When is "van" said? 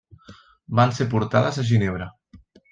0.79-0.95